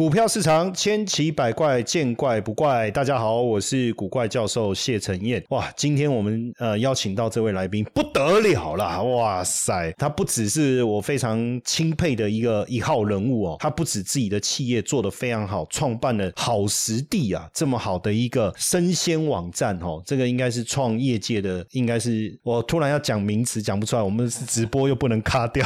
[0.00, 2.90] 股票市场千奇百怪，见怪不怪。
[2.90, 5.44] 大家好，我是古怪教授谢承彦。
[5.50, 9.02] 哇，今天我们呃邀请到这位来宾不得了啦！
[9.02, 25.62] 哇塞，他不只是我非常钦佩的一个一号人物哦，他不止自己的企业做得非常好，创办了好时地啊这么好的一个生鲜网站哦，这个应该是创业界的，应该是我突然要讲名词讲不出来，我们是直播又不能卡掉。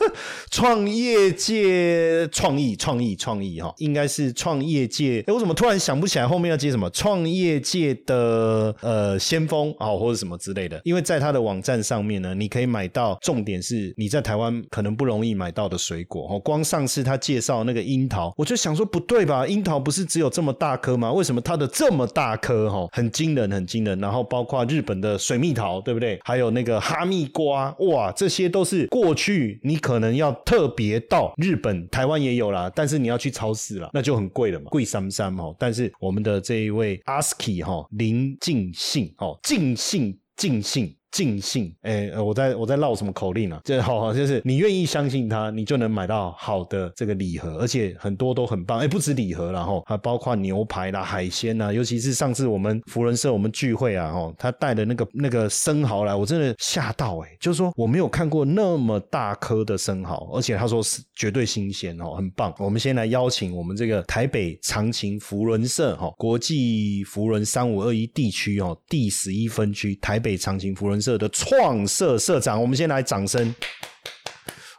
[0.50, 5.22] 创业界创意创意创意哈，应该是创业界。
[5.26, 6.88] 哎，我怎么突然想不起来后面要接什么？
[6.90, 10.80] 创业界的呃先锋啊，或者什么之类的。
[10.84, 16.38] 因为在他的网站上面呢，你可以买到，重点是你在台湾可能不容易买到的水果哦。
[16.38, 19.46] 光上次他介绍那个樱桃，我就想说不对吧？
[19.46, 21.12] 樱桃不是只有这么大颗吗？
[21.12, 22.88] 为什么它的这么大颗哈？
[22.92, 23.98] 很惊人，很惊人。
[23.98, 26.18] 然后包括日本的水蜜桃，对不对？
[26.24, 30.28] 还有那个哈密瓜，哇，这些都是过去你可可能要。
[30.44, 35.54] 特别到日本、台湾也有啦，但是你要去超市啦，那就很贵了嘛，贵三三哦。
[35.58, 40.94] 但是我们的这一位 ASKI 哈林尽兴哦，尽兴尽兴。
[41.10, 43.60] 尽兴，哎，我在我在唠什么口令啊？
[43.64, 48.78] 这好好，就是你愿意相信他，你就能买到好的这个礼盒，而且很多都很棒。
[48.78, 51.72] 哎，不止礼盒了哈，还包括牛排啦、海鲜呐。
[51.72, 57.36] 尤其是上次我们福人社我们聚会啊，哈，他带的那个那个生蚝来，我真的吓到哎！
[57.40, 62.54] 就是说我没有看过那么大颗的生蚝，而且他说是绝对新鲜哦，很棒。
[62.58, 73.54] 我们先来邀请我们这个台北长情福伦社哈国际福伦三五二一地区哦第十一分区台北长情福社的创社社长，我们先来掌声。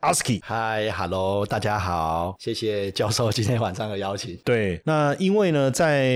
[0.01, 4.37] 阿斯基，嗨，Hello，大家好，谢谢教授今天晚上的邀请。
[4.45, 6.15] 对，那因为呢，在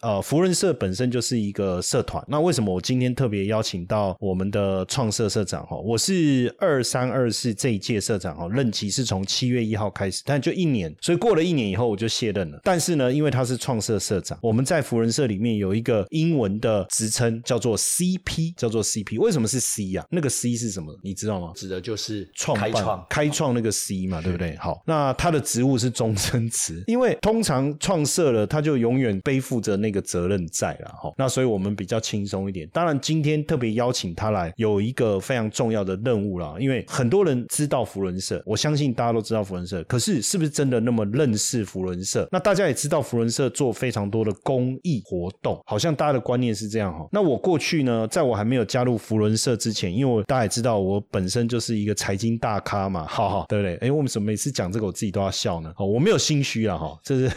[0.00, 5.76] 呃福人社本身就是一个社团，那为什么我今天特别邀请到我们的创社社长哈？
[5.76, 12.58] 我是二三二四这一届社长哈，任期是从七月一号开始，但就一年，所以过了一年以后我就卸任了。
[12.64, 20.04] 但是呢，因为他是创社社长，我们在福人社里面有一个英文的职称叫做 CP，叫做 CP，为什么是 C 呀？
[20.10, 20.92] 那个 C 是什么？
[21.04, 21.52] 你知道吗？
[21.54, 23.06] 指的就是创办。
[23.12, 24.56] 开创那个 C 嘛，对不对？
[24.56, 30.88] 好，那他的职务是终身职， 因为通常创设了，他就永远背负着那个责任在了。
[30.98, 32.66] 哈，那所以我们比较轻松一点。
[32.72, 36.54] 当然，今天特别邀请他来，有一个非常重要的任务啦。
[36.58, 42.26] 因为很多人知道福伦社，我相信大家都知道福伦社，可是是不是真的那么认识福伦社？
[42.32, 47.06] 那大家也知道福伦社做非常多的公益活动，好像大家的观念是这样哈。
[47.12, 53.01] 那我过去呢，在我还没有加入福伦社之前，因为我大家也知道，我本身就是一个财经大咖嘛。
[53.06, 53.76] 好好，对不对？
[53.76, 55.72] 哎，为什么每次讲这个我自己都要笑呢？
[55.76, 57.30] 哦，我没有心虚啊，哈，这是。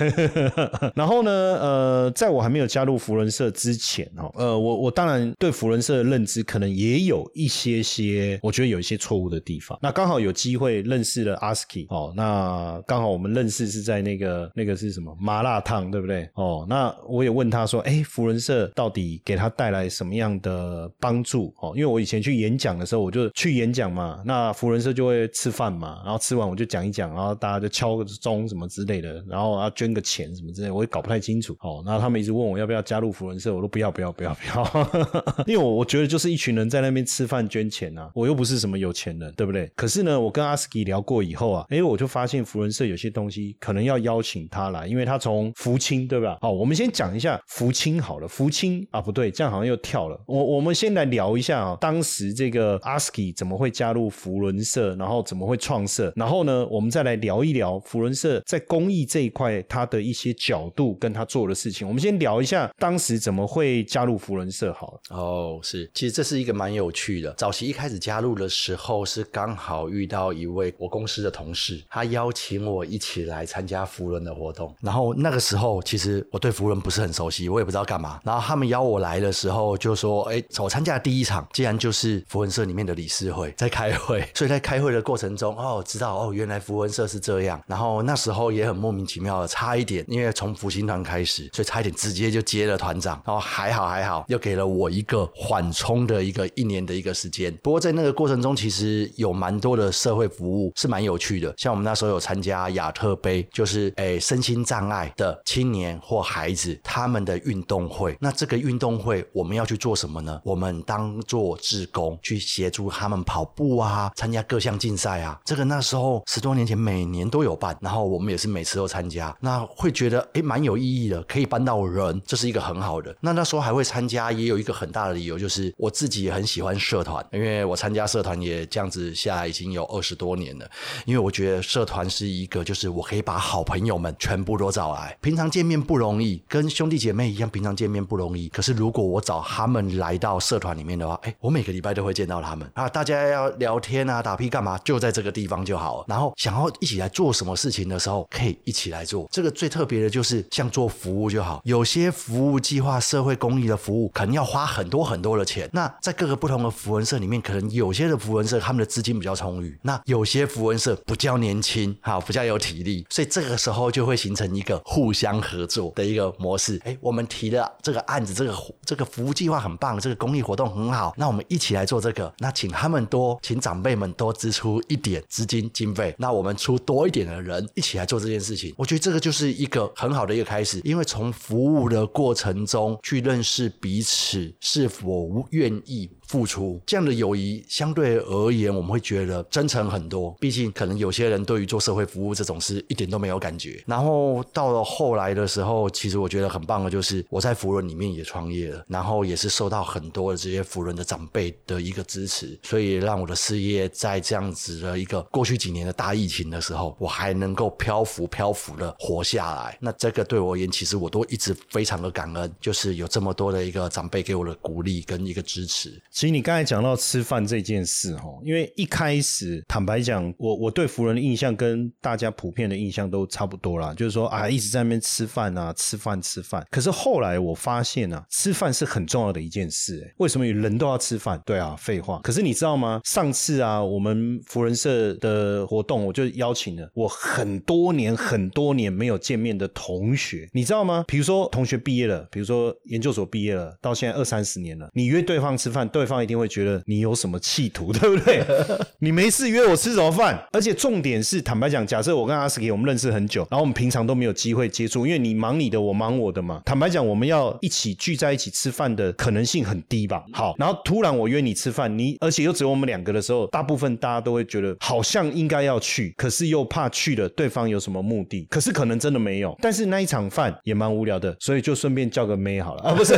[0.94, 9.78] 然后呢，呃，在我还没有加入福伦社之前，哈，呃，我我当然对福伦社的认知可能也有一些些，我觉得有一些错误的地方。
[9.82, 16.30] 那刚好有机会认识了阿斯基，哦，那刚好我们认识是在那个那个是什么麻辣烫，对不对？
[16.36, 21.54] 哦，那我也问他说，哎，福伦社到底给他带来什么样的帮助？
[21.62, 25.55] 哦，因为我以前去演讲的时候，我就去演讲嘛，那福伦社就会吃。
[25.56, 31.56] 饭嘛，然后吃完我就讲一讲，然后大家就敲个钟什么之类的，然后要捐个钱什么之类，我也搞不太清楚。
[31.62, 34.90] 哦，然后他们一直问我要不要加入福伦社，我都不要不要不要不要，
[35.48, 39.72] 因为我我觉得就是一群人在那边吃饭捐钱啊，我又不是什么有钱人，对不对？
[39.76, 46.38] 可是呢，我跟阿斯基聊过以后啊，哎，我就发现福伦社有些东西可能要邀请他来，因为他从福清对吧？
[46.42, 50.20] 好，我们先讲一下福清好了，福清啊不对，这样好像又跳了。
[50.28, 55.45] 我我们先来聊一下啊，当时这个阿斯基怎么会加入福伦社，然后怎么。
[55.46, 61.88] 会创设，然后呢，我们再来聊一聊福伦社在公益这一块它的一些角度跟他做的事情。
[61.88, 65.00] 我们先聊一下当时怎么会加入福伦社好。
[65.10, 67.34] 哦，是，其实这是一个蛮有趣的。
[67.34, 74.74] 早期一开始加入的时候，是刚好遇到一位我公司的同事，他邀请我一起来参加福伦的活动。
[74.82, 78.20] 然后那个时候，其实我对福伦不是很熟悉，我也不知道干嘛。
[78.24, 87.62] 然后他们邀我来的时候，就说：“哎，我参加第一场，既然就是福伦社里面的理事会在开会， 所以在开会的过程。”中哦，知道哦，原来符文社是这样。
[87.68, 93.22] 然后那时候也很莫名其妙的，差一点，因为从福星团开始，所以差一点直接就接了团长。
[93.26, 97.56] 然后还好还好，又给了我一个缓冲的一个一年的一个时间。
[97.64, 101.54] 不过在那个过程中，其实有蛮多的社会服务是蛮有趣的。
[101.58, 108.16] 像我们那时候有参加亚特杯，就是诶身心障碍的青年或孩子他们的运动会。
[108.20, 110.40] 那这个运动会我们要去做什么呢？
[110.44, 115.16] 我们当做志工去协助他们跑步啊，参加各项竞赛。
[115.26, 123.16] 啊，这个那时候十多年前每年都有办，然后我们也是每次都参加，那会觉得诶蛮有意义的，可以搬到人，这是一个很好的。
[123.20, 130.70] 那那时候还会参加，也有一个很大的理由就是我自己也很喜欢社团，因为我参加社团也这样子下来已经有二十多年了，
[131.06, 138.48] 因为我觉得社团是一个就是我可以把好朋友们全部都找来，平常见面不容易，跟兄弟姐妹一样，平常见面不容易。
[138.50, 146.06] 可是如果我找他们来到社团里面的话，哎，我每个礼拜都会见到他们啊，大家要聊天啊，打屁干嘛，就在这个地方就好了。
[146.10, 149.26] 然后想要一起来做什么事情的时候，可以一起来做。
[149.32, 155.70] 这个最特别的就是像做服务就好，有些服务计划、社会公益的服务，可能要花很多很多的钱。
[155.72, 166.82] 那在各个不同的符文社里面，可能有些的符文社他们的资金比较充裕，那有些符文社比较年轻，好，比较有体力，所以这个时候就会形成一个互相合作的一个模式。
[166.84, 168.54] 哎，我们提的这个案子，这个
[168.86, 172.34] 这个服务计划很棒，这个公益活动很好，那我们一起来做这个。
[172.40, 178.74] 那请他们多，请长辈们多支出一点资金经费，那我们出多一点的人一起来做这件事情。
[178.76, 186.10] 我觉得这个就是一个很好的一个开始，因为从服务的过程中去认识彼此是否愿意。
[186.28, 190.36] 付出这样的友谊，相对而言，我们会觉得真诚很多。
[190.40, 193.84] 毕竟，可能有些人对于做社会服务这种事一点都没有感觉。
[193.86, 209.78] 然后到了后来的时候，其实我觉得很棒的，就是我在福伦里面也创业了，然后也是受到很多的这些福伦的长辈的一个支持，所以让我的事业在这样子的一个过去几年的大疫情的时候，我还能够漂浮漂浮的活下来。
[209.80, 216.02] 那这个对我而言，其实我都一直非常的感恩，就是有这么多的一个长辈给我的鼓励跟一个支持。
[216.16, 226.66] 其实你刚才讲到吃饭这件事哈，因为一开始坦白讲，我我对福人的印象跟大家普遍的印象都差不多啦，就是说啊一直在那边吃饭啊，吃饭吃饭。
[226.72, 230.10] 可是后来我发现啊，吃饭是很重要的一件事。
[230.16, 231.38] 为什么人都要吃饭？
[231.46, 232.22] 对啊，废话。
[232.24, 233.02] 可是你知道吗？
[233.04, 241.04] 上次啊，我们福人社的活动，我就邀请了我很多年很多年没有见面的同学，你知道吗？
[241.10, 246.05] 比如说同学毕业了，比如说研究所毕业了，到现在二三十年了，你约对方吃饭，对。
[246.06, 248.46] 对方一定会觉得你有什么企图，对不对？
[249.02, 250.40] 你没事约我吃什么饭？
[250.54, 256.62] 而且重点是，坦白讲，假设我跟阿斯基我们认识很久，然后我们平常都没有机会接触，因为你忙你的，我忙我的嘛。
[256.64, 260.24] 坦白讲，我们要一起聚在一起吃饭的可能性很低吧？
[260.32, 269.58] 好，然后突然我约你吃饭，你而且又只有我们两个的时候，大部分大家都会觉得好像应该要去，可是又怕去了对方有什么目的，可是可能真的没有。
[269.60, 273.16] 但是那一场饭也蛮无聊的，所以就顺便叫个妹好了啊，不是，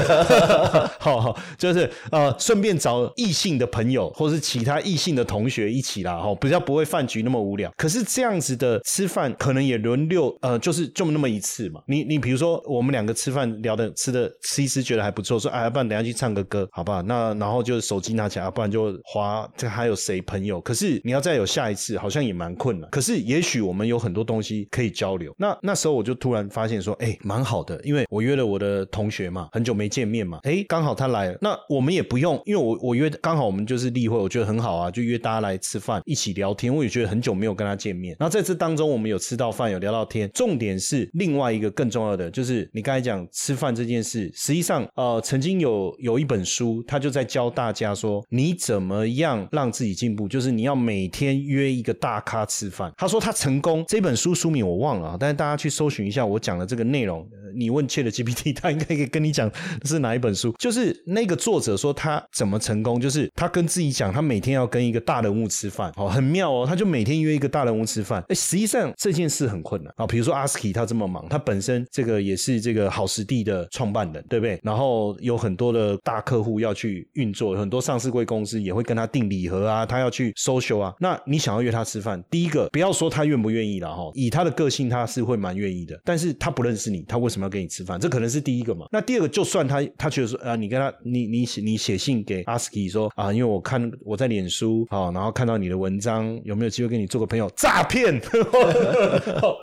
[1.01, 2.76] 好好就是呃顺便。
[2.77, 7.71] 找异性的朋友，或是其他异性的同学一起啦，哈，比较不会饭局那么无聊。
[7.77, 11.81] 可是这样子的吃饭，可能也轮流，呃，就是就那么一次嘛。
[11.87, 17.01] 你你比如说，我们两个吃饭聊的吃的吃一吃，觉得还不错，说哎，不然等下去唱个歌，好不好？
[17.01, 20.59] 那然后就手机拿起来，不然就划这还有谁朋友？
[20.61, 22.89] 可是你要再有下一次，好像也蛮困难。
[22.91, 25.33] 可是也许我们有很多东西可以交流。
[25.37, 32.66] 那那时候我就突然发现说，哎，蛮好的，因为我约了我的同学嘛，很久没见面嘛，哎，刚好他来了，那我们也不用，因为。
[32.66, 36.73] 我我我约刚好我们就是例会，我觉得很好啊，就约大家来吃饭，一起聊天。
[36.75, 38.13] 我也觉得很久没有跟他见面。
[38.19, 40.29] 然后在这当中，我们有吃到饭，有聊到天。
[40.33, 44.29] 重点是另外一个更重要的，就是你刚才讲吃饭这件事。
[44.33, 52.91] 实际上，呃，曾经有有一本书，他就在教大家说，你怎么样让自己进步，就是你要每天约一个大咖吃饭。
[52.97, 57.25] 他说他成功，这本书书名我忘了啊，但是大家去搜寻一下我讲的这个内容。
[57.55, 59.49] 你问切的 GPT，他应该可以跟你讲
[59.85, 60.53] 是哪一本书。
[60.59, 62.56] 就是那个作者说他怎么。
[62.59, 66.65] 成功就是他跟自己讲，他每天要跟一个大人物吃饭，哦，很妙哦。
[66.67, 70.05] 他就每天约一个大人物吃饭，哎，实际上这件事很困难啊。
[70.07, 74.59] 比如说阿斯奇他这么忙，他本身这个也是这个好时地的创办人，对不对？
[74.63, 80.93] 然后有很多的大客户要去运作，很多上市贵公司也会跟他订礼盒啊，他要去 social 啊。
[80.99, 87.99] 那你想要约他吃饭，第一个不要说他愿不愿意了哈，以他的个性他是会蛮愿意的，但是他不认识你，他为什么要跟你吃饭？
[87.99, 88.85] 这可能是第一个嘛。
[88.91, 92.43] 那第二个，就算他他觉得说啊，你跟他你你写你写信给。
[92.47, 97.49] 阿斯基说啊，因为我看我在脸书啊，然后看到你的文章，有没有机会跟你做个朋友？
[97.55, 98.41] 诈骗， 对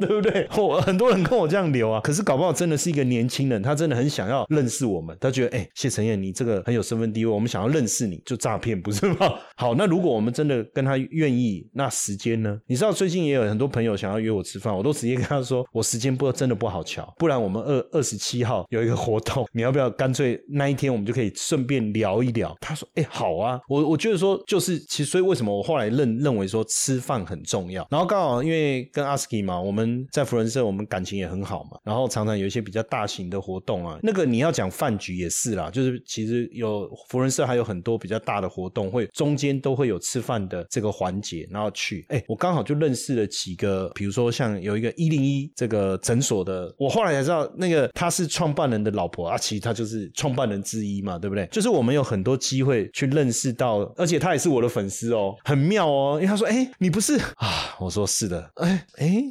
[0.08, 0.46] 不对？
[0.56, 9.34] 我很多人跟我这样聊啊，可是搞不好真的是一个年轻人，他真的很想要认识我们，他觉得哎，谢承彦你这个很有身份地位，我们想要认识你就诈骗，不是吗？
[9.56, 12.60] 好，那如果我们真的跟他愿意，那时间呢？
[12.66, 22.73] 你知道最近也有很多朋友想要约我吃饭，我都直接跟他说，我时间不真的不好瞧，不然我们二二十七号有一个活动，你要不要干脆那一天我们就可以顺便聊一聊他。
[22.74, 23.60] 说：“哎、好啊。
[23.68, 27.86] 我”我觉得说，就是其实，所以为什么我后来认认为说吃饭很重要。
[27.90, 31.78] 然后刚好因为跟阿斯基嘛，我们在福仁社，我们感情也很好嘛。
[31.84, 42.04] 然后常常有一些比较大型的活动啊，那个你要讲饭局也是啦，就是其实有福仁社还有很多比较大的活动，会中间都会有吃饭的这个环节，然后去。
[42.08, 51.46] 哎，我刚好就认识了几个，比如说像有一个一零一这个诊所的，我后来才知道那个他是创办人的老婆啊，其实他就是创办人之一嘛，对不对？
[51.52, 59.22] 就是我们有很多机会去认识到，而且他也是我的粉丝哦，很妙哦，因为他说：“哎，你不是啊？”我说：“是的。”哎哎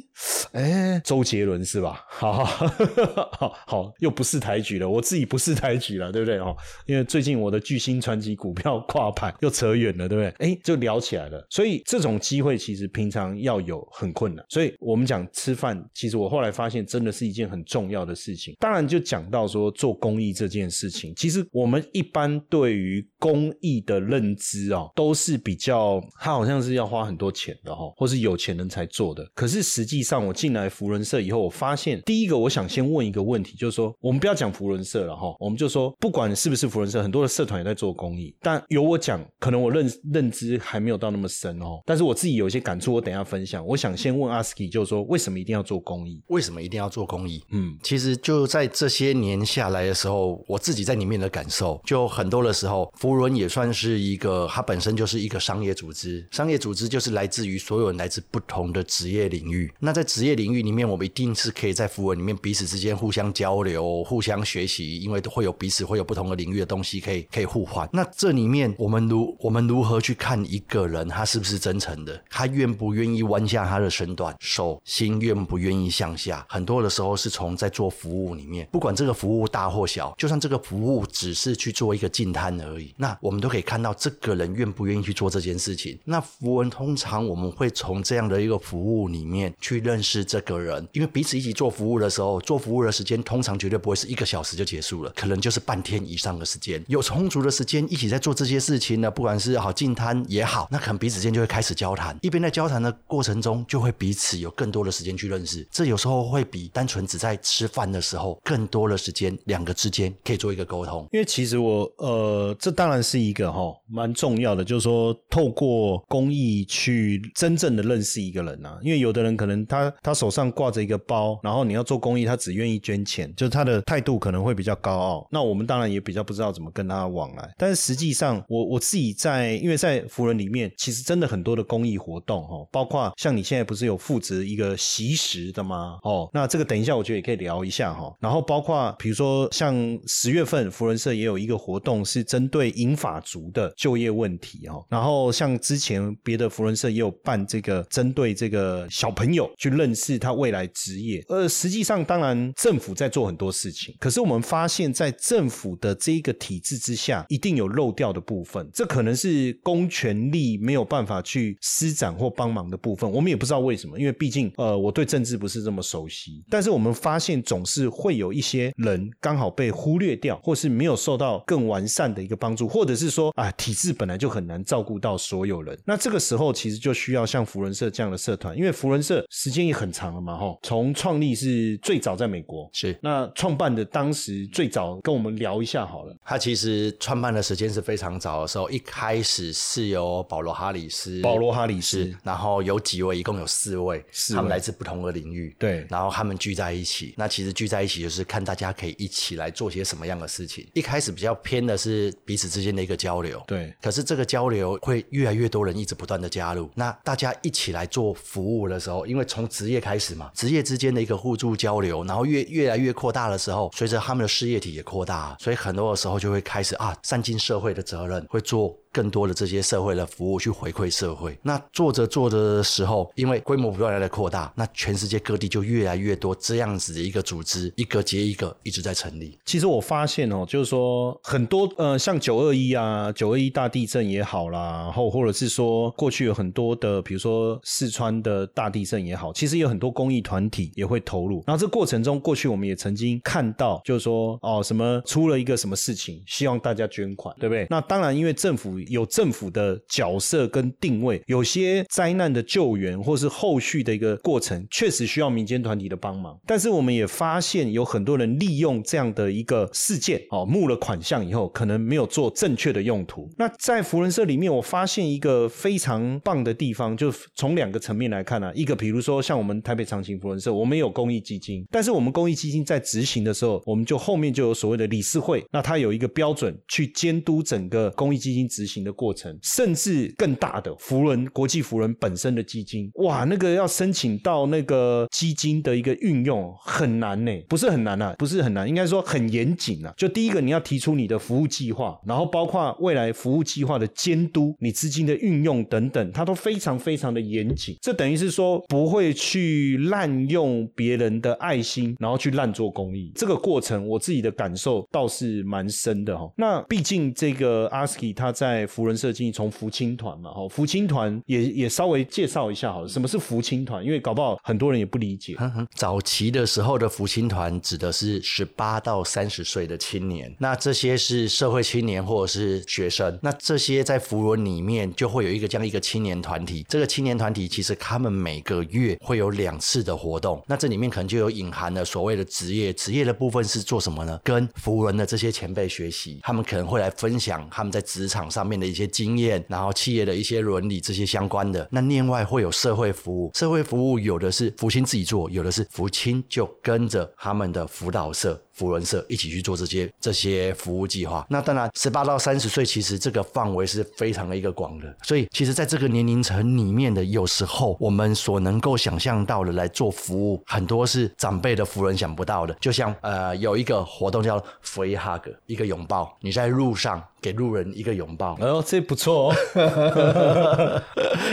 [0.52, 2.04] 哎，周杰伦是吧？
[2.08, 6.54] 好好好，又不是抬举了，我自己不是抬举了，对不对哦？
[6.86, 10.28] 因为最近我的巨星传奇股票挂牌又扯远了，对不对？
[10.38, 11.44] 哎，就聊起来了。
[11.50, 14.44] 所以这种机会其实平常要有很困难。
[14.48, 18.54] 所以我们讲吃饭，其实我后来发现真的是一件很重要的事情。
[18.60, 29.26] 当然就讲到说做公益这件事情，其实我们一般对于公益的认知哦，都是比较它好像是要花很多钱的哈、哦，或是有钱人才做的。
[29.34, 41.80] 可是实际上我进来福伦社以后，我发现第一个我想先问一个问题，就是说我们不要讲福伦社了哈、我们就说不管是不是福伦社，很多的社团也在做公益，但由我讲，可能我认认知还没有到那么深哦。
[41.86, 43.64] 但是我自己有一些感触，我等一下分享。
[43.64, 46.22] 我想先问阿斯基，就是说为什么一定要做公益？
[46.26, 47.42] 为什么一定要做公益？
[47.52, 56.26] 嗯，其实就在这些年下来的时候，我自己在里面的感受，就很多的时候，福伦也算是一个，它本身就是一个商业组织。
[56.30, 59.72] 商业组织就是来自于所有人来自不同的职业领域。
[59.78, 67.88] 那在职业领域里面，我们一定是可以在符文里面彼此之间互相交流、互相学习，因为会有彼此会有不同的领域的东西可以可以互换。
[67.92, 72.22] 那这里面我们如我们如何去看一个人他是不是真诚的？
[72.30, 76.44] 他愿不愿意弯下他的身段、手心，愿不愿意向下？
[76.48, 85.98] 很多的时候是从在做服务里面，不管这个服务大或小，就算这个服务只是去做一个进摊而已，那我们都可以看到这个人愿不愿意去做这件事情。
[86.04, 96.82] 那符文通常我们会从这样的一个服务里面去认识这个人，因为彼此一起做服务的时候，做服务的时间通常绝对不会是一个小时就结束了，可能就是半天以上的时间。
[96.88, 105.66] 有充足的时间一起在做这些事情呢，不管是好进摊也好，那可能彼此间就会开始交谈，一边在交谈的过程中，就会彼此有更多的时间去认识。
[105.70, 111.08] 这有时候会比单纯只在吃饭的时候更多的时间，两个之间可以做一个沟通。
[111.12, 118.78] 因为其实我呃，这当然是一个哈蛮重要的，就是说透过公益去真正的认识一个人啊。
[118.82, 125.26] 因为有的人可能他他手上挂着一个包，然后你要做公益，他只愿意捐钱，就是他的态度可能会比较高傲。
[125.30, 127.50] 那我们当然也比较不知道怎么跟他往来。
[127.56, 135.98] 但是实际上，我我自己在因为在福人里面，其实真的很多的公益活动哈，包括像你现在不是有负责一个习食的吗？
[136.02, 138.14] 哦，那这个等一下我觉得也可以聊一下哈。
[138.20, 139.74] 然后包括比如说像
[140.06, 144.84] 十月份福人社也有一个活动是针对银发族的就业问题哦。
[144.88, 151.24] 然后像之前别的福伦社也有办这个针对这个小朋友去认识他未来职业。
[151.28, 163.10] 呃，实际上当然政府在做很多事情，可是我们发现，在政府的这一个体制之下，一定有漏掉的部分，这可能是公权力没有办法去施展或帮忙的部分。
[163.10, 166.44] 我们也不知道为什么，因为毕竟呃，我对政治不是这么熟悉。
[166.50, 175.78] 但是我们发现，总是会有一些人刚好被忽略掉，或是没有受到更完善的一个帮助，或者是说啊，体制本来就很难照顾到所有人。
[175.84, 186.16] 那这个时候其实就需要像福人社这样的社团，因为福人社时间也很长了嘛，哈，从创立是最早在美国，是那创办的当时最早跟我们聊一下好了。
[186.24, 200.66] 他其实创办的时间是非常早的时候，一开始是由保罗哈里斯，保罗哈里斯，然后有几位，一共有四位，四位他们来自不同的领域，对然后他们聚在一起，那其实聚在一起就是看大家可以一起来做些什么样的事情。
[200.74, 218.78] 一开始比较偏的是彼此之间的一个交流，对可是这个交流会越来越多人一直不断的加入，那大家一起来做服务的时候，因为从职业开始嘛，职业之间的一个互助交流，然后越越来越扩大的时候，随着他们的事业体也扩大，所以很多的时候就会开始啊，善尽社会的责任，会做。
[218.94, 229.36] 更多的这些社会的服务去回馈社会，那做着做着的时候，因为规模不断的扩大，那全世界各地就越来越多这样子的一个组织，一个接一个一直在成立。
[229.44, 241.42] 其实我发现哦，就是说很多呃，像九二一啊，九二一大地震也好啦，然后或者是说过去有很多的，比如说四川的大地震也好，其实有很多公益团体也会投入。
[241.46, 247.66] 然后这过程中，过去我们也曾经看到，就是说哦，什么出了一个什么事情，希望大家捐款，对不对？
[247.70, 256.38] 那当然，因为政府有政府的角色跟定位，有些灾难的救援或是后续的一个过程，确实需要民间团体的帮忙。
[256.46, 263.30] 但是我们也发现有很多人利用这样的一个事件哦，募了款项以后，可能没有做正确的用途。
[263.36, 289.94] 那在福人社里面，我发现一个非常棒的地方，就从两个层面来看呢，一个比如说像我们台北长青福人社，我们有公益基金，但是我们公益基金在执行的时候，我们就后面就有所谓的理事会，那它有一个标准去监督整个公益基金执行行的过程，甚至更大的福人国际福人本身的基金，哇，那个要申请到那个基金的一个运用很难呢，不是很难啊，不是很难，应该说很严谨啊。
[289.96, 297.76] 就第一个你要提出你的服务计划，然后包括未来服务计划的监督，你资金的运用等等，它都非常非常的严谨。
[297.80, 303.12] 这等于是说不会去滥用别人的爱心，然后去滥做公益。
[303.14, 306.30] 这个过程我自己的感受倒是蛮深的哈。
[306.36, 313.84] 那毕竟这个阿斯基他在福人社经从福青团嘛，哈，福青团也也稍微介绍一下好了，什么是福青团？
[313.84, 315.36] 因为搞不好很多人也不理解。
[315.74, 326.64] 早期的时候的福青团指的是十八到三十岁的青年，那这些是社会青年或者是学生，那这些在福伦里面就会有一个这样一个青年团体。
[326.68, 334.20] 这个青年团体其实他们每个月会有两次的活动，那这里面可能就有隐含了所谓的职业，职业的部分是做什么呢？
[334.22, 341.66] 跟福伦的这些前辈学习，他们可能会来分享他们在职场上面的一些经验，然后企业的一些伦理这些相关的。
[341.70, 348.40] 那另外会有社会服务，社会服务有的是福清自己做，有的是福清就跟着他们的辅导社。
[348.54, 351.26] 福伦社一起去做这些这些服务计划。
[351.28, 354.96] 那当然，十八到三十岁其实这个范围是非常的一个广的。
[355.02, 362.54] 所以，其实在这个年龄层里面的，有时候我们所能够想象到的来做服务，很多是长辈的福人想不到的。
[362.60, 368.36] 就像呃，有一个活动叫 Free Hug，一个拥抱，你在路上给路人一个拥抱。
[368.40, 369.34] 哦，这不错哦。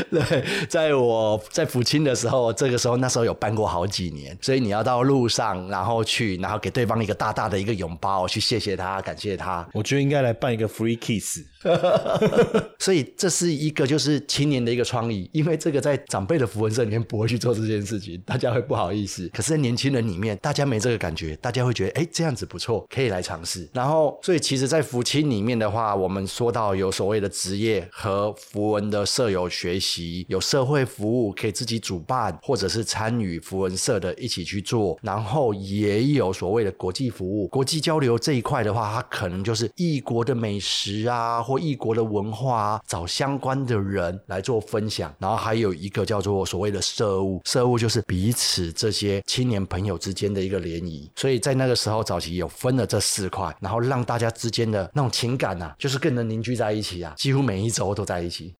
[0.09, 7.10] 对，在我在福清的时候，这个时候那时候有办过好几年，所以你要到路上，然后去，然后给对方一个。
[7.13, 9.67] 大大的一个拥抱，去谢谢他，感谢他。
[9.73, 11.39] 我觉得应该来办一个 free kiss。
[12.79, 19.29] 所以这是一个就是青年的一个创意，因为这个在长辈的符文社里面不会去做这件事情，大家会不好意思。
[19.29, 23.69] 可是，在年轻人里面，大家没这个感觉，大家会觉得哎，这样子不错，可以来尝试。
[23.73, 34.97] 然后，所以其实，在福清里面的话，我们说到有所谓的职业和符文的舍友学习，有社会服务可以自己主办，或者是参与符文社的一起去做。
[35.03, 41.41] 然后也有所谓的国际服务、国际交流这一块的话，它可能就是异国的美食啊。
[41.41, 58.53] 或异国的文化啊，找相关的人来做分享，然后还有一个叫做所谓的社务，社务就是彼此这些青年朋友之间的一个联谊，所以在那个时候早期有分了这四块，然后让大家之间的那种情感呐，就是更能凝聚在一起啊，几乎每一周都在一起。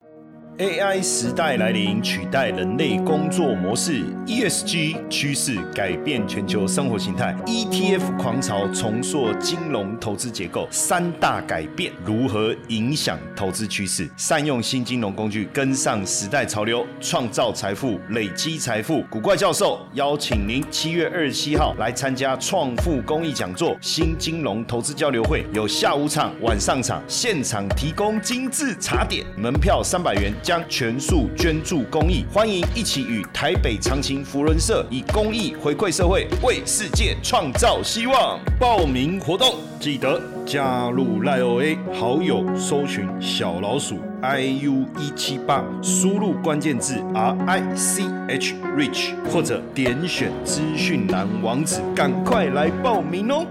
[0.61, 10.67] AI 时代来临，取代人类工作模式；ESG 趋势改变全球生活形态；ETF 狂潮重塑金融投资结构。
[10.69, 14.07] 三大改变如何影响投资趋势？
[14.15, 19.03] 善用新金融工具，跟上时代潮流，创造财富，累积财富。
[19.09, 30.31] 古怪教授邀请您七月二十七号来参加创富公益讲座——新金融投资交流会，有下午场、晚上场，现场提供精致茶点，门票三百元。
[30.51, 38.37] 将全数捐助公益，欢迎一起与台北长青福伦社以公益回馈社会，为世界创造希望。
[38.59, 53.47] 报名活动记得加入赖 OA 好友，搜寻小老鼠 iu 一七八，输入关键字 R I C H Rich，或者点选资讯栏网址，赶快来报名哦。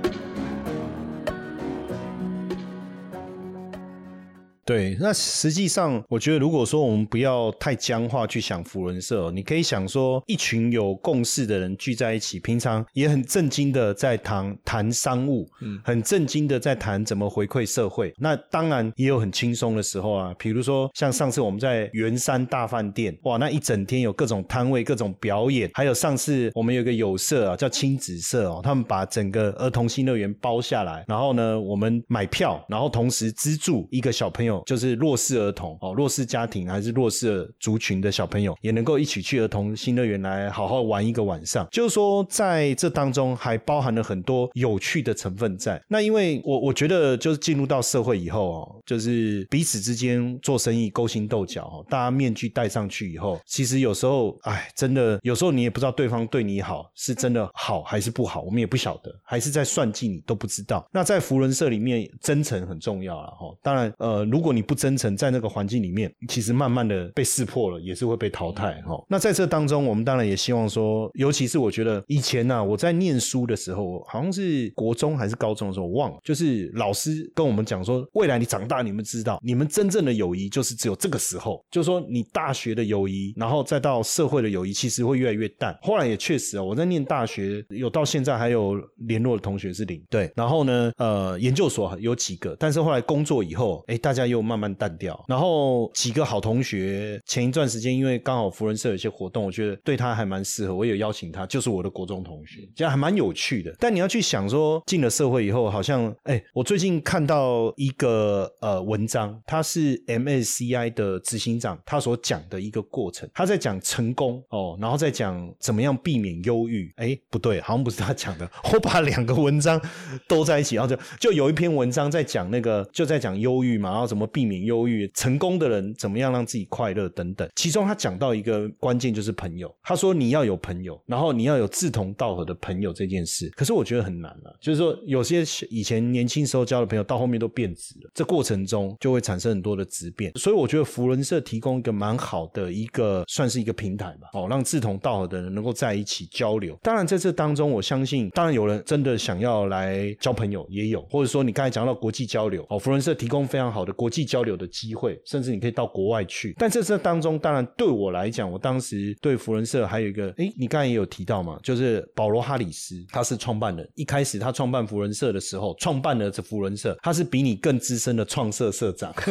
[4.71, 18.15] 对，那实际上，我觉得如果说我们不要太僵化去想福伦社，你可以想说，一群有共识的人聚在一起，平常也很正经的在谈谈商务，嗯，很正经的在谈怎么回馈社会。
[18.17, 41.67] 那当然也有很轻松的时候啊，比如说像上次我们在圆山大饭店，哇，那一整天有各种摊位、各种表演，还有上次我们有个有色啊，叫亲子社哦，他们把整个儿童新乐园包下来，然后呢，我们买票，然后同时资助一个小朋就是弱势儿童哦，弱势家庭还是弱势族群的小朋友，也能够一起去儿童新乐园来好好玩一个晚上。
[41.71, 45.81] 就是说，在这当中还包含了很多有趣的成分在。
[45.89, 60.87] 那因为我我觉得，就是进入到社会以后哦，就是彼此之间做生意勾心斗角哦，大家面具戴上去以后，其实有时候哎，真的有时候你也不知道对方对你好是真的好还是不好，我们也不晓得，还是在算计你都不知道。
[60.93, 63.55] 那在福伦社里面，真诚很重要了哈。
[63.63, 68.99] 当然，呃，如如果你不真诚，在那个环境里面，其实慢慢的被识破了，也是会被淘汰哈。
[69.07, 85.79] 那在这当中，我们当然也希望说，尤其是我觉得以前呢，我在念书的时候，好像是国中还是高中的时候，我忘了，就是老师跟我们讲说，未来你长大，你们知道，你们真正的友谊就是只有这个时候，就是说你大学的友谊，然后再到社会的友谊，其实会越来越淡。
[85.83, 90.33] 后来也确实啊，我在念大学，有到现在还有联络的同学是零，对。
[90.35, 95.23] 然后呢，呃，研究所有几个，但是后来工作以后，哎，大家又慢慢淡掉。
[95.29, 103.75] 然后几个好同学，前一段时间因为刚好福人社有一些活动，我觉得对他还蛮适合，我有邀请他，就是我的国中同学，这样还蛮有趣的。
[103.79, 116.93] 但你要去想说，进了社会以后，好像，哎，我最近看到一个呃文章，他是 MSCI 的执行长，他所讲的一个过程，他在讲成功哦，然后再讲怎么样避免忧郁。
[116.97, 119.81] 哎，不对，好像不是他讲的，我把两个文章
[120.29, 127.49] 都在一起，然后就就有一篇文章在讲那个，就在讲忧郁嘛，然后怎么怎么避免忧郁，成功的人怎么样让自己快乐等等。
[127.57, 140.31] 其中他讲到一个关键就是朋友，他说你要有朋友，然后你要有志同道合的朋友这件事，可是我觉得很难了，就是说有些以前年轻时候交的朋友，到后面都变质了，这过程中就会产生很多的质变。
[140.35, 146.79] 所以我觉得福伦社提供一个蛮好的一个，算是一个平台吧，哦，让志同道合的人能够在一起交流。
[146.83, 156.55] 当然在这当中，我相信，当然有人真的想要来交朋友，也有，或者说你刚才讲到国际交流，哦，福伦社提供非常好的国际交流的机会，甚至你可以到国外去。
[156.59, 163.89] 但在这当中，当然对我来讲，我当时对福伦社还有一个，哎，你刚才也有提到嘛，就是保罗哈里斯，他是创办人。
[163.95, 169.13] 一开始他创办福伦社的时候，创办了这福伦社，他是比你更资深的创社社长，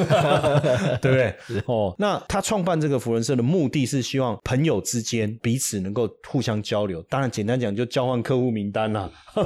[1.01, 1.35] 对不对？
[1.65, 9.43] 哦，那他创办这个福伦社的目的是希望朋友之间彼此能够互相交流，当然简单讲就交换客户名单啦，好，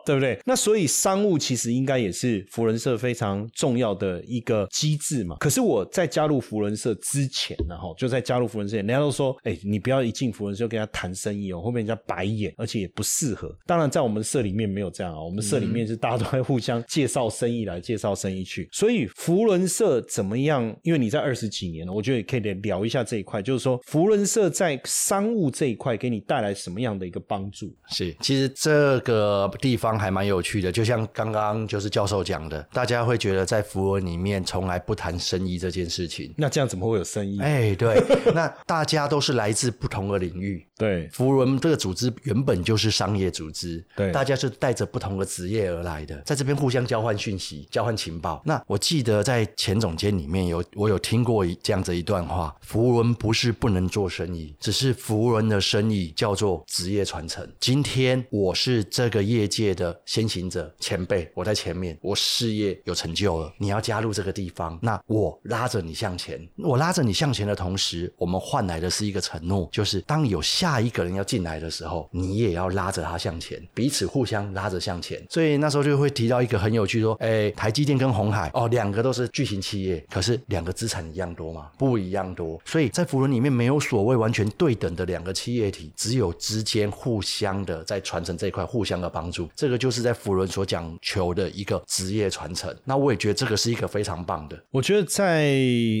[0.06, 0.38] 对不对？
[0.46, 5.36] 那所以商务其实应该也是福伦社非常重要的一个机制嘛。
[5.40, 13.54] 可是我在加入福伦社之前呢，哈，就在加入福伦社，人家都说，哎，你不要一进福伦社就跟他谈生意哦，会被人家白眼，而且也不适合。
[13.66, 18.68] 当然，在我们社里面没有这样啊，我们社里面是大家都会互相介绍生意来，介绍生意去。
[18.72, 20.74] 所以福伦社怎么样？
[20.82, 27.74] 因为你在二十几年了，我觉得也可以聊一下这一块，就是说福伦社在商务这一块给你带来什么样的一个帮助？
[27.88, 37.40] 是，其实这个地方还蛮有趣的，就像刚刚就是教授讲的，大家会觉得在福伦里面从来不谈生意这件事情，那这样怎么会有生意？
[37.40, 38.02] 哎，对，
[38.34, 40.66] 那大家都是来自不同的领域。
[40.80, 48.40] 对，福伦这个组织原本就是商业组织，对，大家是带着不同的职业而来的，在这边互相交换讯息、交换情报。
[48.46, 57.46] 那我记得在前总监里面有我有听过这样子一段话：福伦不是不能做生意，只是福伦的生意叫做职业传承。
[57.60, 66.40] 今天我是这个业界的先行者前辈，我在前面，我事业有成就了，你要加入这个地方，那我拉着你向前。
[66.56, 70.69] 我拉着你向前的同时，我们换来的是一个承诺，就是当有下。
[70.70, 75.20] 下一个人要进来的时候，你也要拉着他向前，彼此互相拉着向前。
[75.28, 81.70] 所以那时候就会提到一个很有趣，说，哎，台积电跟红海哦，两个都是巨型企业，可是两个资产一样多吗？
[81.76, 82.60] 不一样多。
[82.64, 89.48] 所以在福伦里面没有所谓完全对等的两个企业体，只有之间互相的在传承这一块互相的帮助。
[89.56, 92.72] 这个就是在福伦所讲求的一个职业传承。
[92.84, 94.56] 那我也觉得这个是一个非常棒的。
[94.70, 95.52] 我觉得在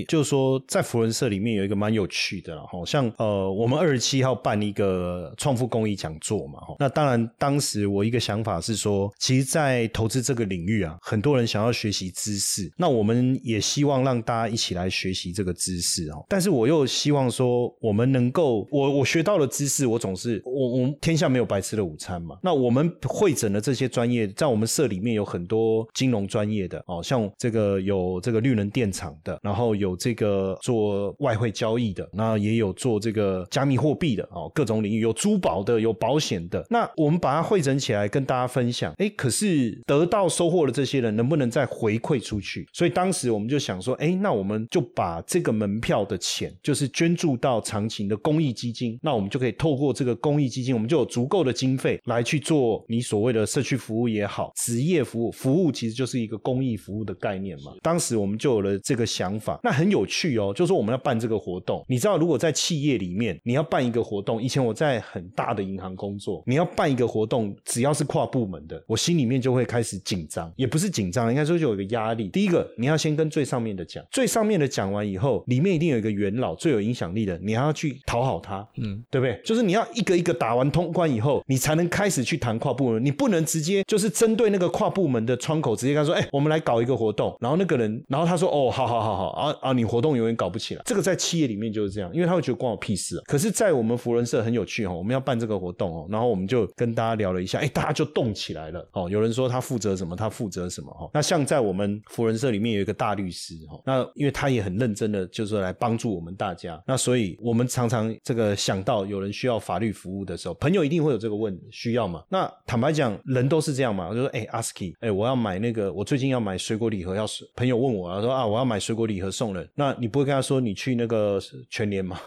[0.06, 4.59] 就是说在福伦社里面有一个蛮有趣的，好像呃，我们二十七号办。
[4.62, 16.24] 一个创富公益讲座嘛，那当然，当时我一个想法是说，其实，在投资这个领域啊，很多人想要学习知识，那我们也希望让大家一起来学习这个知识哦。
[16.28, 22.36] 但是我又希望说，我们能够，我我学到了知识，我总是我我天下没有白吃的午餐嘛。
[22.42, 34.49] 那我们会诊的这些专业，在我们社里面有很多金融专业的哦，像这个有这个绿能电厂的，然后有这个做外汇交易的，那也有做这个加密货币的哦。
[34.54, 36.64] 各种领域有珠宝的，有保险的。
[36.70, 38.94] 那我们把它汇整起来跟大家分享。
[38.98, 42.66] 哎，可是得到收获的这些人能不能再回馈出去？
[42.72, 48.98] 所以当时我们就想说，哎，那我们就把这个门票的钱，就是捐助到长情的公益基金。
[49.02, 55.30] 那我们就可以透过这个公益基金，我们就有足够的经费来去做你所谓的社区服务也好，职业服务。
[55.30, 57.72] 服务其实就是一个公益服务的概念嘛。
[57.82, 59.60] 当时我们就有了这个想法。
[59.62, 61.84] 那很有趣哦，就是说我们要办这个活动。
[61.88, 64.29] 你知道，如果在企业里面你要办一个活动。
[64.30, 72.28] 动，以前我在很大的银行工作，你要办一个活动，只要是跨部门的，我心里面就会开始紧张，也不是紧张，应该说就有一个压力。
[72.28, 79.40] 第一个，你要先跟最上面的讲，最上面的讲完以后，里面一定有一个元老，最有影响力的，你还要去讨好他，嗯，对不对？
[79.44, 90.82] 就是你要一个一个打完通关以后，你才能开始去谈跨部门，你不能直接就是针对那个跨部门的窗口直接跟他说，哎，我们来搞一个活动，然后那个人，然后他说，哦，好好好好，啊啊，你活动永远搞不起来。
[90.84, 93.22] 这个在企业里面就是这样，因为他会觉得关我屁事啊。
[93.26, 99.08] 可是，在我们福伦社很有趣哦，我们要办这个活动哦，然后我们就跟大家聊了一下，哎，大家就动起来了哦。
[99.10, 101.10] 有人说他负责什么，他负责什么哈。
[101.12, 106.80] 那像在我们福伦社里面有一个大律师哈，那因为他也很认真的，就是来帮助我们大家。
[106.86, 112.22] 那所以我们常常这个想到有人需要法律服务的时候，朋友一定会有这个问需要嘛。
[112.28, 114.08] 那坦白讲，人都是这样嘛。
[114.08, 119.68] 我就说，哎，阿斯基，哎，我要买那个，我最近要买水果礼盒，要朋友问我，他说啊，我要买水果礼盒送人。
[119.74, 122.20] 那你不会跟他说你去那个全年吗？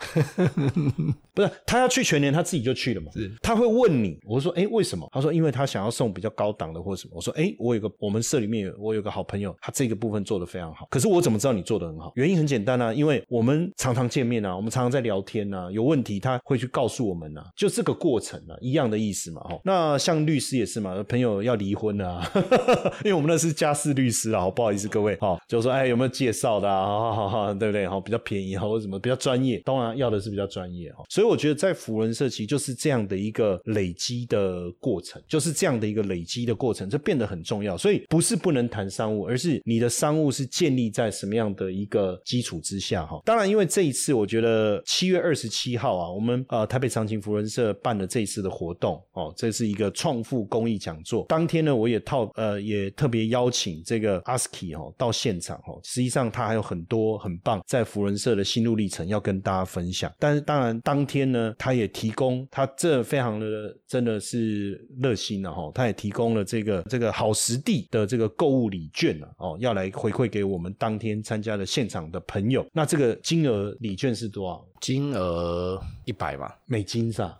[1.33, 3.11] 不是，他要去全年，他自己就去了嘛。
[3.13, 5.07] 是，他会问你，我说，哎，为什么？
[5.11, 7.13] 他说，因为他想要送比较高档的或者什么。
[7.15, 10.87] 我说，哎，我有个我们社里面有我有个好朋友，他这个部分做的非常好。
[10.89, 12.11] 可是我怎么知道你做的很好？
[12.15, 19.41] 原因很简单啊，因为我们常常见面啊，我们常常在聊天啊，有问题他会去告诉我们啊，就这个过程啊，一样的意思嘛。
[19.41, 22.21] 哈，那像律师也是嘛，朋友要离婚啊，
[23.03, 26.85] 因为我们那是家事律师啊，不好意思各位，哈，就说，哎，有没有介绍的啊？
[26.85, 27.87] 好好好，对不对？
[27.87, 31.03] 好，比较便宜哈，或者什么比较专业，当然要的是比较专业哈。
[31.09, 37.77] 所以所以我觉得在福伦社其实就是这样的一个累积的过程，就是这样的一个累积的过程，这变得很重要。
[37.77, 43.21] 所以不是不能谈商务，而是你的商务是建立在什么样的一个基础之下哈。
[43.23, 51.25] 当然，因为这一次我觉得七月二十七号啊，我们呃台北长青福伦社办了这一次的活动哦，这是一个创富公益讲座。
[51.29, 55.79] 当天呢，我也套呃也特别邀请这个阿斯基哦到现场哦。
[55.85, 60.11] 实际上他还有很多很棒在福伦社的心路历程要跟大家分享。
[60.19, 72.65] 但是当然当天呢，他也提供他这非常的真的是热心了哈，他也提供了这个这个好实地的这个购物礼券啊哦，要来回馈给我们当天参加的现场的朋友。
[72.73, 74.65] 那这个金额礼券是多少？
[74.81, 77.37] 金额一百吧，美金是吧？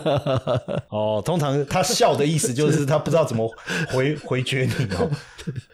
[0.88, 3.46] 哦，通常他笑的意思就是他不知道怎么
[3.90, 5.10] 回回绝你哦。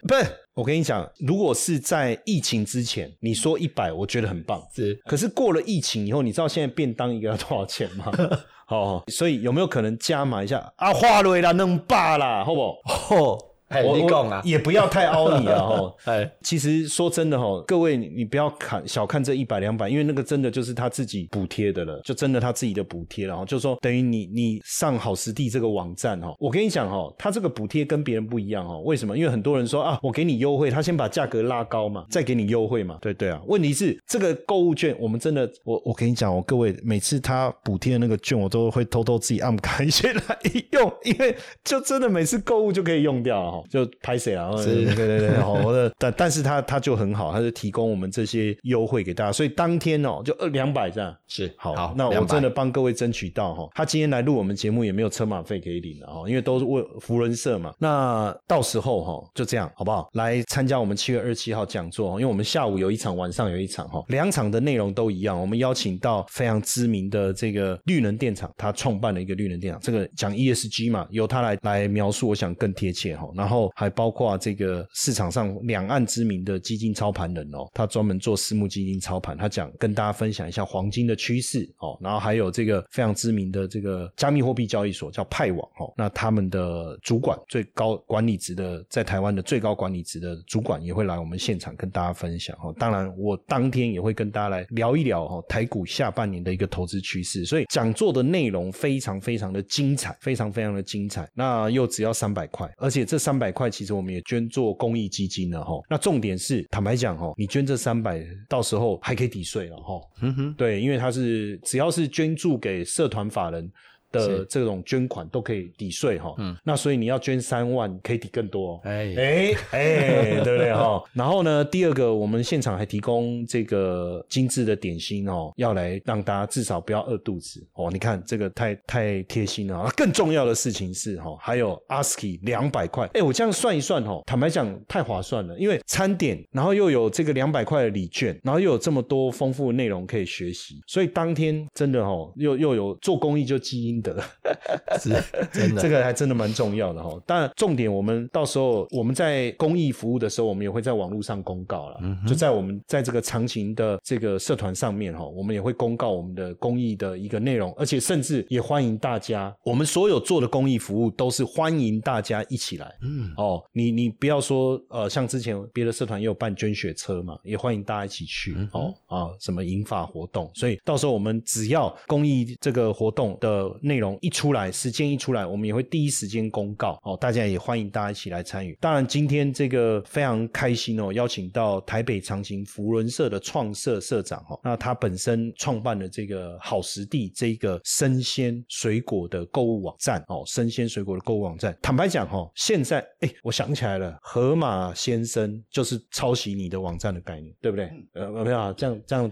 [0.09, 0.27] 不是，
[0.61, 4.63] 我跟你讲，如果是在疫情之前，你说一百，我觉得很棒。
[4.77, 8.13] 是，可是过了疫情以后，你知道现在便当一个要多少钱吗？
[8.69, 10.93] 哦，所以有没有可能加码一下啊？
[10.93, 13.39] 花蕊啦，能罢啦，好不好？
[13.85, 15.95] 我我也不要太凹你啊哈！
[16.13, 23.45] 哎，其实说真的哈，各位你不要看小看这一百两百，因为那个真的就是他自己补贴的了，就真的他自己的补贴了哈。
[23.45, 28.77] 就是说等于你你上好实地这个网站哈，我跟你讲哈，他这个补贴跟别人不一样哈。
[28.81, 29.17] 为什么？
[29.17, 32.99] 因为很多人说啊，我给你优惠，他先把价格拉高嘛，再给你优惠嘛。
[33.01, 40.39] 对对啊，问题是这个购物券，我们真的，我我跟你讲哦，各位每次他补贴的那个券，我都会偷偷自己按开先来
[40.73, 44.51] 用，因为就真的每次购物就可以用掉了哈，就拍谁啊？
[44.57, 60.09] 对对对对，好，我的但但是他他就很好，他就提供我们这些优惠给大家，所以当天哦就二两百这样是好，那我真的帮各位争取到哈，他今天来录我们节目也没有车马费可以领了哈，因为都是为福人社嘛，那到时候哈就这样好不好？
[60.15, 73.91] 来参加我们七月二十七号讲座，因为我们下午有一场，晚上有一场哈，两场的内容都一样，我们邀请到非常知名的这个绿能电厂，他创办了一个绿能电厂，这个讲 ESG 嘛，由他来来描述，我想更贴切哈，然后然后还。
[73.91, 103.71] 包括这个市场上两岸知名的基金操盘人哦，他专门做私募基金操盘，他讲跟大家分享一下黄金的趋势哦，然后还有这个非常知名的这个加密货币交易所叫派网哦，那他们的主管最高管理职的在台湾的最高管理职的主管也会来我们现场跟大家分享哦，当然我当天也会跟大家来聊一聊哦台股下半年的一个投资趋势，所以讲座的内容非常非常的精彩，非常非常的精彩，那又只要三百块，而且这三百块。
[103.71, 110.01] 其实我们也捐做公益基金了哈，那重点是坦白讲哈，你捐这三百，到时候还可以抵税了哈。
[110.21, 113.73] 嗯哼，对，因为它是只要是捐助给社团法人。
[114.11, 121.03] 的这种捐款都可以抵税哈，嗯，那所以你要捐三万可以抵更多，哎哎哎，对不对哈？
[121.15, 127.91] 然后呢，第二个我们现场还提供这个精致的点心哦，要来让大家至少不要饿肚子哦。
[127.91, 129.89] 你看这个太太贴心了。
[129.97, 144.00] 更重要的事情是哈，还有 ASKI 两百块，哎，我这样算一算哦，坦白讲太划算了，因为餐点，然后又有这个两百块的礼券，然后又有这么多丰富的内容可以学习，所以当天真的哦，又又有做公益就基因。
[144.01, 144.23] 心得，
[144.99, 145.11] 是
[145.53, 145.83] 真的。
[145.83, 147.21] 这个还真的蛮重要的哈。
[147.27, 162.95] 当然，重点我们到时候我们在公益服务的时候，我们也会在网络上公告了，就在我们在这个长情的这个社团上面哈，我们也会公告我们的公益的一个内容，而且甚至也欢迎大家，我们所有做的公益服务都是欢迎大家一起来。
[163.03, 168.57] 嗯，哦，你你不要说呃，像之前别的社团也有办捐血车嘛，也欢迎大家一起去。
[168.73, 178.79] 哦啊，什么银发活动，所以到时候我们只要公益这个活动的内容一出来，时间一出来，我们也会第一时间公告哦，大家也欢迎大家一起来参与。
[178.81, 191.77] 当然，今天这个非常开心哦，邀请到台北长情福伦社的创社社长哦，那他本身创办了这个好食地这个生鲜水果的购物网站哦，生鲜水果的购物网站。
[191.83, 197.91] 坦白讲哈，现在哎，我想起来了，河马先生就是抄袭你的网站的概念，对不对？
[198.15, 199.29] 呃，没有啊，这样这样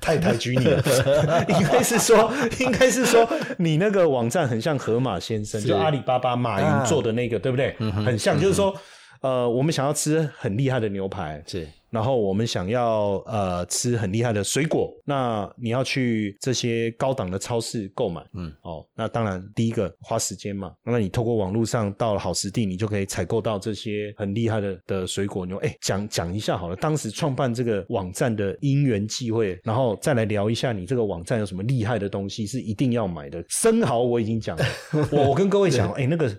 [0.00, 0.82] 太抬举你了，
[1.48, 7.74] 应该是说，应该是说你那个网站很像河马先生，就阿里巴巴马云做的那个，对不对？
[8.04, 8.74] 很像，就是说，
[9.20, 11.66] 呃，我们想要吃很厉害的牛排，是。
[11.90, 25.44] 然后我们想要呃吃很厉害的水果，那你要去这些高档的超市购买，嗯，哦，那当然第一个花时间嘛，那你透过网络上到了好实地，你就可以采购到这些很厉害的的水果。
[25.44, 33.44] 你说，哎，讲讲一下好了，当时创办这个网站的因缘际会，然后再来聊一下你这个网站有什么厉害的东西是一定要买的。
[33.48, 34.64] 生蚝我已经讲了，
[35.10, 36.32] 我我跟各位讲，哎，那个。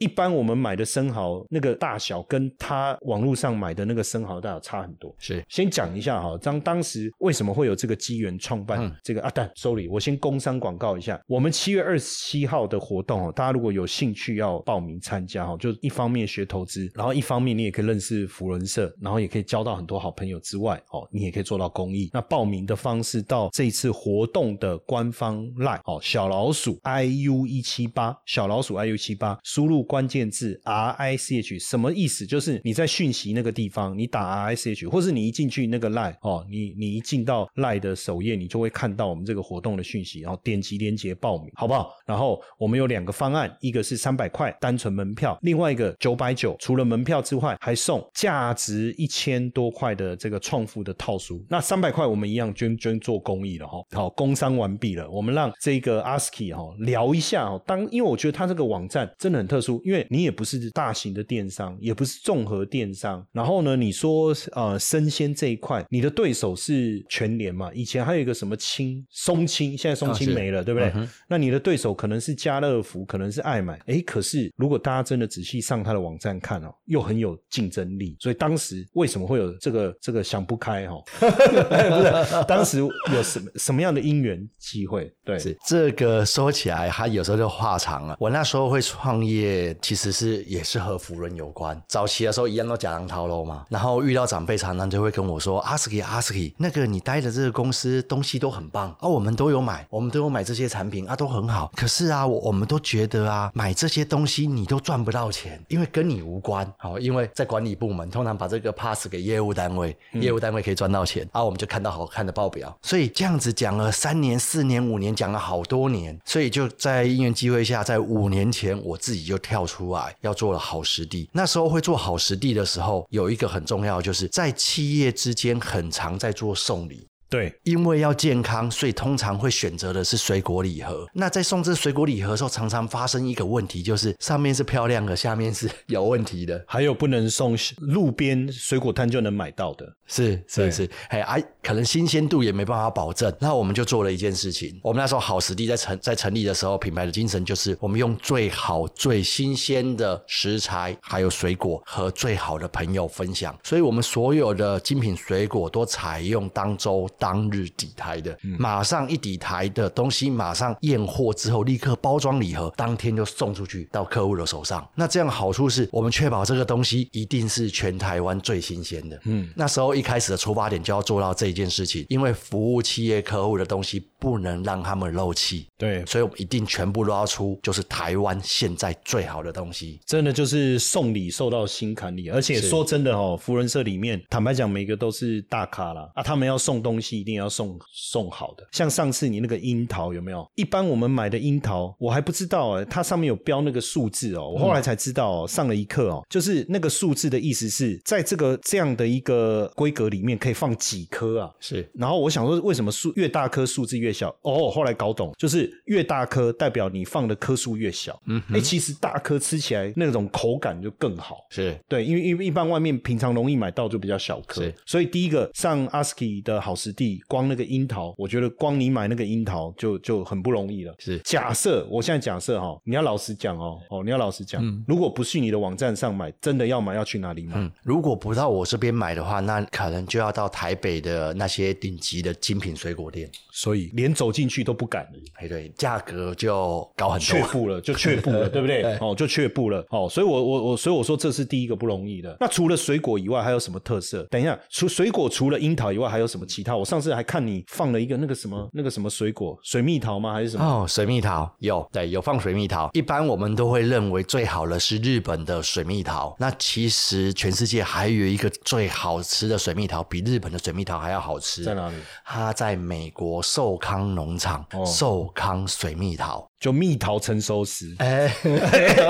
[0.00, 5.14] 一般我们买的生蚝那个大小，跟他网络上买的那个生蚝大小差很多。
[5.18, 9.30] 是，先讲一下哈，当当时为什么会有这个机缘创办这个啊？
[9.34, 22.08] 但 sorry，我先工商广告一下，我们七月二十七号的活动哦，大家如果有兴趣要报名参加哈，就一方面学投资，然后一方面你也可以认识福伦社，然后也可以交到很多好朋友之外哦，你也可以做到公益。
[22.14, 29.86] 那报名的方式到这一次活动的官方 line 哦，小老鼠 i u 一七八，小老鼠 i u 七八，输入。
[29.90, 32.24] 关键字 R I C H 什么意思？
[32.24, 41.90] 就是你在讯息那个地方，你打 R I C H，或是你一进去那个 Line 哦，你你一进到 Line 的首页，你就会看到我们这个活动的讯息，然后点击链接报名，好不好？
[42.06, 51.44] 然后我们有两个方案，一个是三百块单纯门票，另外一个九百九，除了门票之外，还送价值一千多块的这个创富的套书。
[51.48, 53.82] 那三百块我们一样捐捐做公益了哈。
[53.90, 57.60] 好，工商完毕了，我们让这个 ASKI 哈聊一下哦。
[57.66, 59.79] 当因为我觉得他这个网站真的很特殊。
[59.84, 67.70] 因为你也不是大型的电商，也不是综合电商，然后呢，你说呃生鲜这一块，你的对手是全联嘛？
[67.74, 70.92] 以前还有一个什么青松青，现在松青没了，对不对？
[71.28, 73.78] 那你的对手可能是家乐福，可能是爱买。
[73.86, 78.16] 哎，可是如果大家真的仔细上他的网站看哦，又很有竞争力。
[78.20, 80.96] 所以当时为什么会有这个这个想不开哈？
[81.20, 85.12] 不是，当时有什么什么样的因缘机会？
[85.24, 88.16] 对，这个说起来，他有时候就话长了。
[88.20, 89.69] 我那时候会创业。
[89.80, 91.80] 其实是也是和福人有关。
[91.88, 101.70] 早期的时候一样都假狼套路嘛，然后遇到长辈常常就会跟我说：“阿斯基阿斯基，那个你待的这个公司东西都很棒啊，我们都有买，我们都有买这些产品啊，都很好。
[101.76, 106.70] 可是啊，我我们都觉得啊，买这些东西你都赚不到钱，因为跟你无关。
[106.78, 112.76] 好，因为在管理部门通常把这个 pass 给业务单位，业务单位可以赚到钱啊，我们就看到好看的报表。
[112.82, 116.18] 所以这样子讲了三年、四年、五年，讲了好多年。
[116.24, 119.59] 所以就在因缘机会下，在五年前我自己就跳。
[119.60, 127.06] 跳出来要做了好实地，那时候会做好实地的时候，有一个很重要，就是在企业之间很常在做送礼。
[127.28, 131.06] 对，因为要健康，所以通常会选择的是水果礼盒。
[131.14, 136.64] 那在送这水果礼盒的时候，常常发生一个问题，就是上面是漂亮的，下面是有问题的。
[136.66, 143.32] 还有不能送路边水果摊就能买到的，是是是，哎哎，可能新鲜度也没办法保证。
[143.40, 153.56] 那我们就做了一件事情，我们那时候好实地在成在成立的时候，品牌的精神就是我们用最好最新鲜的食材，还有水果和最好的朋友分享。
[153.62, 157.08] 所以我们所有的精品水果都采用当周。
[157.18, 164.88] 当日底台的，马上一底台的东西，马上验货之后，立刻包装礼盒，当天就送出去到客户的手上。
[164.94, 169.20] 那这样好处是我们确保这个东西一定是全台湾最新鲜的。
[169.24, 175.66] 嗯，那时候一开始的出发点就要做到这一件事情，因为服务企业客户的东西不能让他们漏气。
[175.78, 180.00] 对，所以我们一定全部都要出，就是台湾现在最好的东西。
[180.06, 187.20] 真的就是送礼送到心坎里，而且说真的哦，福人社里面坦白讲，每个都是大咖啦啊，他们要送东西。
[187.20, 190.48] 一定要送送好的，像上次你那个樱桃有没有？
[190.54, 201.50] 一般我们买的樱桃，我还不知道哎，它上面有标那个数字哦，我后来才知道哦，上了一课哦，就是那个数字的意思是在这个这样的一个规规格里面可以放几颗啊？
[201.58, 204.28] 是然后我想说，为什么数越大颗数字越小？
[204.42, 208.20] 哦，后来搞懂，就是越大颗代表你放的颗数越小。
[208.26, 211.38] 嗯，哎，其实大颗吃起来那种口感就更好。
[211.50, 220.94] 是，对，因为因为一般外面平常容易买到就比较小颗是，所以第一个上 ASKI 的好食地，光那个樱桃，我觉得光你买那个樱桃就就很不容易了。
[220.98, 227.54] 是假设我现在假设哈，你要老实讲哦，哦，你要老实讲，如果不去你的网站上买，真的要买要去哪里买？
[227.56, 233.30] 嗯，如果不到我这边买的话，那可能就要到台北的那些顶级的精品水果店。
[233.60, 235.18] 所以连走进去都不敢了。
[235.34, 237.26] 哎，对，价格就高很多。
[237.26, 238.82] 却步了，就却步了， 对不对？
[239.00, 239.84] 哦，就却步了。
[239.90, 242.34] 哦，所以我我我，所以我说这是第一个不容易的。
[242.40, 244.22] 那除了水果以外，还有什么特色？
[244.30, 246.74] 等一下，除水果除了樱桃以外，还有什么其他？
[246.74, 250.32] 我上次还看你放了一个那个什么那个什么水果，水蜜桃吗？
[250.32, 250.64] 还是什么？
[250.64, 252.88] 哦，水蜜桃有，对，有放水蜜桃。
[252.94, 256.34] 一般我们都会认为最好的是日本的水蜜桃。
[256.38, 261.62] 那其实全世界还有一个最好吃的水蜜桃，比日本的水蜜桃还要好吃。
[261.62, 261.96] 在哪里？
[262.24, 266.46] 它在美国寿康农场，哦寿康水蜜桃。
[266.60, 267.96] 就蜜桃成熟时。
[267.98, 268.30] 哎，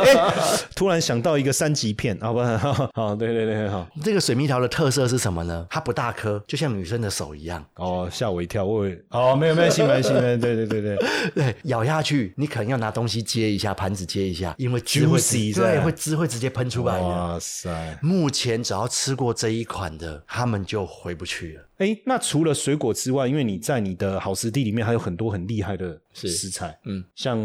[0.76, 2.88] 突然想到一个三级片，好不好？
[2.94, 3.86] 好，对对对，好。
[4.02, 5.66] 这个水蜜桃的特色是什么呢？
[5.68, 7.62] 它不大颗，就像女生的手一样。
[7.74, 10.98] 哦，吓我一跳，我哦，没有没关系，没关系，没关系对对对对。
[11.34, 17.00] 对，咬下去，你可能要拿东西接一下，盘子接一下，因为汁会 Juicy，是对，会汁会直接喷出来。
[17.00, 17.98] 哇塞！
[18.00, 21.64] 目前只要吃过这一款的，他们就回不去了。
[21.78, 27.38] 哎，那除了水果之外，因为你在你的好食地里面还有很多很厉害的是食材，嗯，像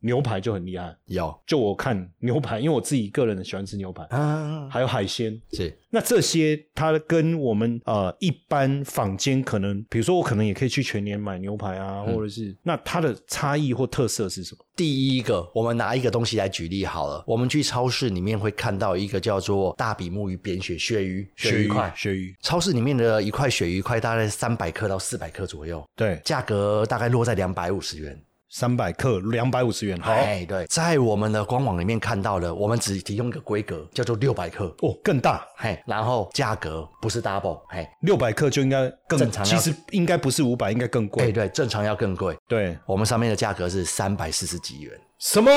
[0.00, 0.94] 牛排就很厉害。
[1.06, 5.40] 有就我看牛排，因为我自己个人喜欢吃牛排，啊，还有海鲜。
[5.52, 14.64] 是那这些它跟我们呃一般坊间可能，比如说我可能也可以去全年买牛排啊，或者是那它的差异或特色是什么？
[14.76, 17.24] 第一个，我们拿一个东西来举例好了。
[17.26, 21.92] 我们去超市里面会看到一个叫做大比目鱼扁鳕鳕鱼，鳕鱼块。
[21.96, 28.22] 鳕鱼，超市里面的一块鳕鱼块大概三百克到四百克左右，对，价格大概落在两百五十元。
[28.50, 34.74] 三百克两百五十元，好哎，对，在我们的官网里面看到的，我们只提供一个规格，叫做六百克。
[34.80, 41.32] 哦，更大，嘿，然后价格不是 double，嘿，六百克就应该更正常其实应该不是五百，应该更对贵。
[41.32, 42.34] 对，正常要更贵。
[42.48, 44.98] 对，我们上面的价格是三百四十几元。
[45.18, 45.50] 什么？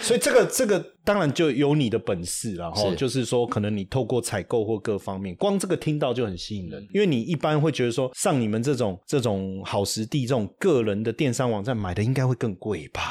[0.00, 13.02] 所以这个这个当然就有你的本事了哈，就是说可能你透过采购或各方面，光这个听到就很吸引人，因为你一般会觉得说上你们这种这种好实地这种个人的电商网站买的应该会更贵吧？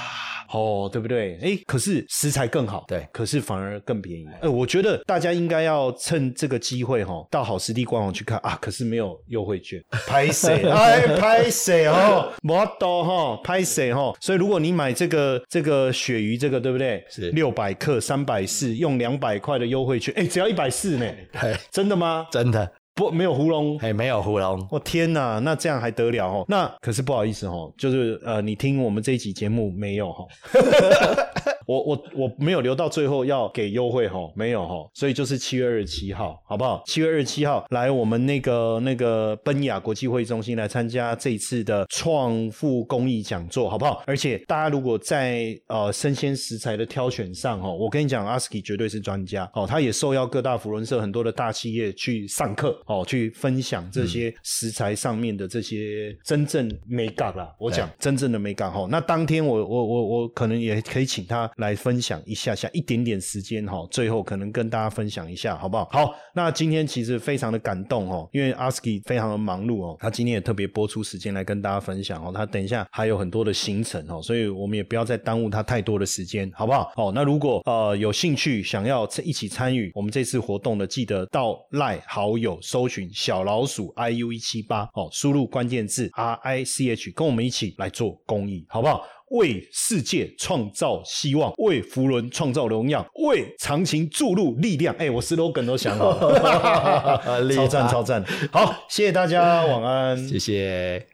[0.49, 1.37] 哦，对不对？
[1.41, 4.25] 哎，可是食材更好，对可是反而更便宜。
[4.41, 8.57] 呃，我觉得大家应该要趁这个机会哈，到好实地官网去看啊。
[8.61, 10.63] 可是没有优惠券， 拍谁？
[10.69, 12.31] 哎，拍谁哦？
[12.47, 14.13] 我懂哈，拍谁哈？
[14.19, 17.03] 所以如果你买这个这个鳕鱼这个对不对？
[17.09, 21.05] 是六百克三百四，用两百块的优惠券，哎，只要一百四呢？
[21.39, 22.27] 对，真的吗？
[22.31, 23.77] 真的，不，没有糊弄。
[23.79, 24.67] 哎，没有糊弄。
[24.69, 26.45] 我、天哪，那这样还得了哦？
[26.47, 30.25] 那可是不好意思哦，就是呃，你听我们这一集节目没有哈？
[31.67, 36.81] 我我我没有留到最后要给优惠哈，没有哈，所以就是七月二十七号，好不好？
[36.85, 44.03] 七月二十七号来我们那个那个奔雅国际会议中心来参加这一次的创富公益讲座，好不好？
[44.05, 57.53] 而且大家如果在呃生鲜食材的挑选上哦，我跟你讲，ASKI 绝对是专家哦，他也受邀各大福伦社很多的大企业去上课哦，去分享这些食材上面的这些真正美感啦。
[57.59, 65.89] 我讲真正的美感哈，那当天我我我我可能也可以请他来分享一下下一点点时间哈，最后可能跟大家分享一下好不好？
[65.91, 76.91] 好，那今天其实非常的感动哦，因为 ASKI 非常的忙碌哦，他今天也特别播出时间来跟大家分享哦，他等一下还有很多的行程哦，所以我们也不要再耽误他太多的时间，好不好？
[76.95, 89.03] 哦，那如果呃有兴趣想要一起参与我们这次活动的，记得到赖好友搜寻小老鼠 iu 一七八哦，输入关键字 R I C H，跟我们一起来做公益，好不好？
[89.33, 94.95] 为世界创造希望，为福伦创造荣耀，为长情注入力量。
[94.97, 98.23] 哎，我 slogan 都想好了， 超赞超赞。
[98.51, 100.27] 好，谢谢大家，晚安。
[100.27, 101.05] 谢谢。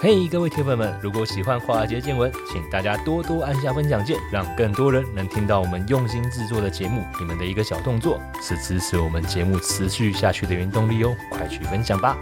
[0.00, 7.02] 嘿各位铁粉们，如果喜欢华尔街见闻，请大家多多按下分享键，让更多人能听到我们用心制作的节目。
[7.20, 12.18] 你们的一个小动作，是支持我们节目持续下去的原动力哦，快去分享吧！